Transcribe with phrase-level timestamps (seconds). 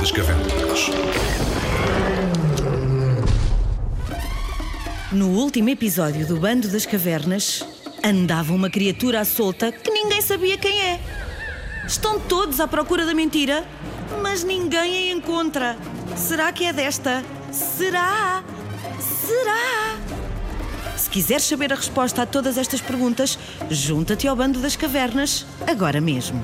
[0.00, 0.12] das
[5.12, 7.62] No último episódio do Bando das Cavernas,
[8.02, 11.00] andava uma criatura à solta que ninguém sabia quem é.
[11.86, 13.62] Estão todos à procura da mentira,
[14.22, 15.76] mas ninguém a encontra.
[16.16, 17.22] Será que é desta?
[17.52, 18.42] Será?
[18.98, 19.98] Será?
[20.96, 23.38] Se quiseres saber a resposta a todas estas perguntas,
[23.68, 26.42] junta-te ao Bando das Cavernas agora mesmo.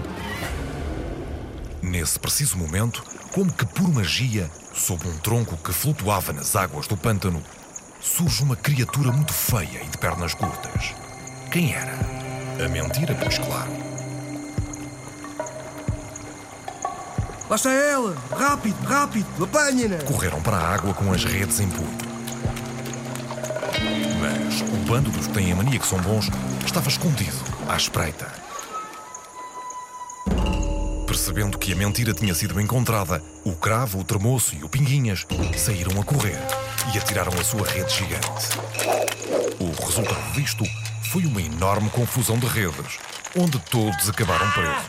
[1.80, 6.96] Nesse preciso momento, como que por magia, sob um tronco que flutuava nas águas do
[6.96, 7.42] pântano,
[8.00, 10.94] surge uma criatura muito feia e de pernas curtas.
[11.52, 11.92] Quem era?
[12.64, 13.70] A mentira, pois claro.
[17.50, 18.16] Lá está ela!
[18.30, 19.44] Rápido, rápido!
[19.44, 19.98] Apanha-na!
[20.04, 21.98] Correram para a água com as redes em punho.
[24.18, 26.30] Mas o bando dos que têm a mania que são bons
[26.64, 27.36] estava escondido,
[27.68, 28.46] à espreita.
[31.26, 36.00] Percebendo que a mentira tinha sido encontrada, o cravo, o tremoço e o pinguinhas saíram
[36.00, 36.38] a correr
[36.94, 38.30] e atiraram a sua rede gigante.
[39.58, 40.62] O resultado disto
[41.10, 42.98] foi uma enorme confusão de redes,
[43.36, 44.86] onde todos acabaram presos.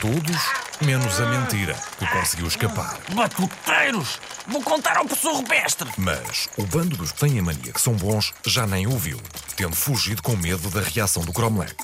[0.00, 0.42] Todos,
[0.84, 2.98] menos a mentira, que conseguiu escapar.
[3.14, 4.18] Batuteiros!
[4.48, 5.88] Vou contar ao professor rupestre!
[5.96, 9.20] Mas o bando dos que têm a mania que são bons já nem ouviu,
[9.54, 11.76] tendo fugido com medo da reação do Cromlech.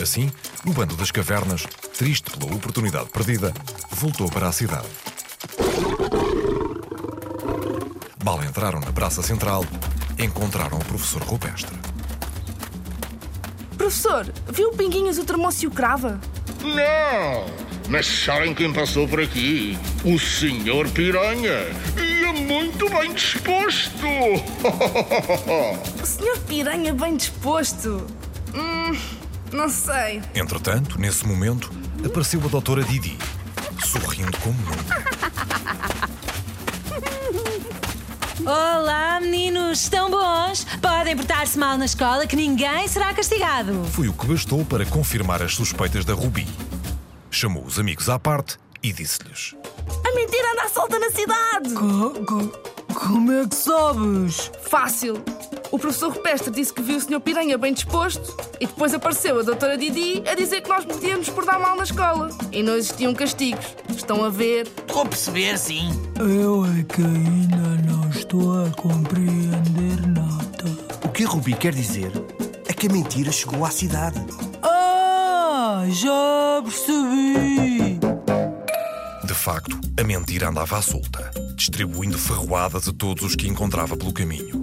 [0.00, 0.30] Assim,
[0.66, 3.52] o bando das cavernas, triste pela oportunidade perdida,
[3.90, 4.86] voltou para a cidade.
[8.24, 9.64] Mal entraram na praça central,
[10.18, 11.76] encontraram o professor rupestre.
[13.76, 16.20] Professor, viu o Pinguinhas, o Termoço e o Crava?
[16.62, 17.68] Não!
[17.88, 19.78] Mas sabem quem passou por aqui?
[20.04, 21.68] O Senhor Piranha!
[21.96, 24.06] E é muito bem disposto!
[26.02, 28.06] O Senhor Piranha bem disposto?
[28.54, 28.96] Hum,
[29.52, 30.22] não sei.
[30.34, 31.70] Entretanto, nesse momento,
[32.04, 33.16] apareceu a doutora Didi,
[33.84, 35.08] sorrindo como nunca.
[38.44, 39.82] Olá, meninos!
[39.82, 40.64] Estão bons?
[40.80, 43.84] Podem portar-se mal na escola que ninguém será castigado.
[43.92, 46.46] Foi o que bastou para confirmar as suspeitas da Rubi.
[47.30, 49.54] Chamou os amigos à parte e disse-lhes:
[50.06, 51.74] A mentira anda à solta na cidade!
[52.94, 54.50] Como é que sabes?
[54.62, 55.22] Fácil.
[55.70, 59.42] O professor Rupestre disse que viu o Senhor Piranha bem disposto e depois apareceu a
[59.42, 63.66] doutora Didi a dizer que nós podíamos portar mal na escola e não existiam castigos.
[63.94, 64.66] Estão a ver?
[64.66, 65.90] Estou a perceber, sim.
[66.18, 70.64] Eu é que ainda não estou a compreender nada.
[71.04, 72.12] O que a Rubi quer dizer
[72.66, 74.24] é que a mentira chegou à cidade.
[74.62, 77.98] Ah, já percebi!
[79.22, 84.12] De facto, a mentira andava à solta, distribuindo ferroadas a todos os que encontrava pelo
[84.12, 84.62] caminho.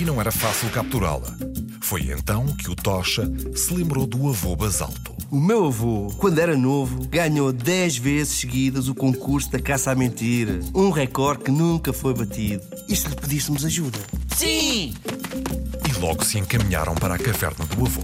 [0.00, 1.36] E não era fácil capturá-la.
[1.82, 5.14] Foi então que o Tocha se lembrou do avô Basalto.
[5.30, 9.94] O meu avô, quando era novo, ganhou 10 vezes seguidas o concurso da caça à
[9.94, 10.58] mentira.
[10.74, 12.62] Um recorde que nunca foi batido.
[12.88, 13.98] E se lhe pedíssemos ajuda?
[14.34, 14.94] Sim!
[15.86, 18.02] E logo se encaminharam para a caverna do avô.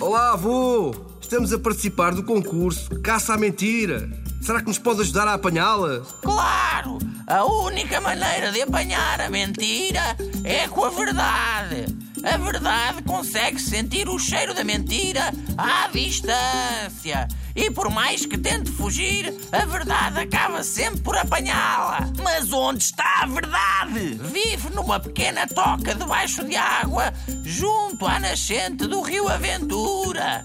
[0.00, 0.94] Olá, avô!
[1.20, 4.08] Estamos a participar do concurso Caça à Mentira.
[4.48, 6.00] Será que nos pode ajudar a apanhá-la?
[6.22, 6.96] Claro!
[7.26, 11.94] A única maneira de apanhar a mentira é com a verdade.
[12.24, 17.28] A verdade consegue sentir o cheiro da mentira à distância.
[17.54, 22.10] E por mais que tente fugir, a verdade acaba sempre por apanhá-la.
[22.22, 24.18] Mas onde está a verdade?
[24.32, 27.12] Vive numa pequena toca debaixo de água,
[27.44, 30.42] junto à nascente do rio Aventura.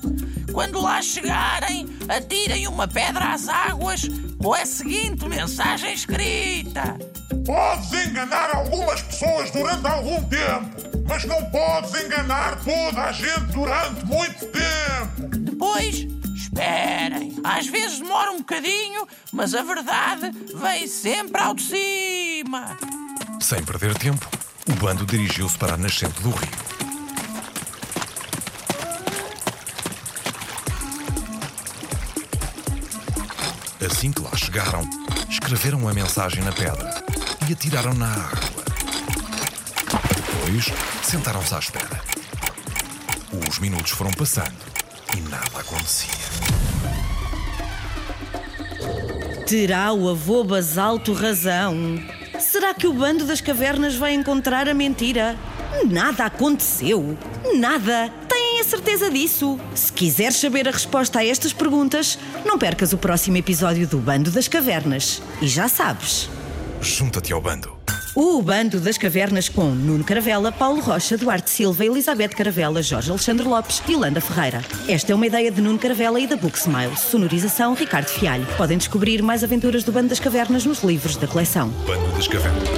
[0.51, 4.01] Quando lá chegarem, atirem uma pedra às águas
[4.41, 6.97] com a seguinte mensagem escrita:
[7.45, 10.69] Podes enganar algumas pessoas durante algum tempo,
[11.07, 15.37] mas não podes enganar toda a gente durante muito tempo.
[15.39, 16.05] Depois,
[16.35, 17.35] esperem.
[17.43, 22.77] Às vezes demora um bocadinho, mas a verdade vem sempre ao de cima.
[23.41, 24.27] Sem perder tempo,
[24.69, 26.72] o bando dirigiu-se para a nascente do rio.
[33.85, 34.81] Assim que lá chegaram,
[35.29, 37.03] escreveram a mensagem na pedra
[37.47, 38.63] e atiraram na água.
[40.15, 40.71] Depois,
[41.03, 42.01] sentaram-se à espera.
[43.49, 44.55] Os minutos foram passando
[45.15, 46.09] e nada acontecia.
[49.47, 51.75] Terá o avô Basalto razão?
[52.39, 55.37] Será que o bando das cavernas vai encontrar a mentira?
[55.85, 57.17] Nada aconteceu.
[57.55, 58.11] Nada.
[58.53, 59.59] Têm a certeza disso.
[59.73, 64.29] Se quiseres saber a resposta a estas perguntas, não percas o próximo episódio do Bando
[64.29, 65.23] das Cavernas.
[65.41, 66.29] E já sabes.
[66.79, 67.75] Junta-te ao bando.
[68.15, 73.47] O Bando das Cavernas com Nuno Caravela, Paulo Rocha, Duarte Silva, Elizabeth Caravela, Jorge Alexandre
[73.47, 74.63] Lopes e Landa Ferreira.
[74.87, 76.95] Esta é uma ideia de Nuno Caravela e da Book Smile.
[76.95, 78.45] Sonorização Ricardo Fialho.
[78.55, 81.69] Podem descobrir mais aventuras do Bando das Cavernas nos livros da coleção.
[81.87, 82.69] Bando das Cavernas.